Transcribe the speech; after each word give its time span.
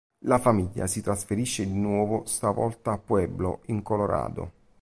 La 0.25 0.39
famiglia 0.39 0.87
si 0.87 0.99
trasferisce 1.03 1.63
di 1.63 1.77
nuovo, 1.77 2.25
stavolta 2.25 2.93
a 2.93 2.97
Pueblo, 2.97 3.59
in 3.67 3.83
Colorado. 3.83 4.51